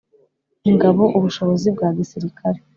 ingabo 0.69 1.03
ubushobozi 1.17 1.67
bwa 1.75 1.89
gisirkare 1.97 2.59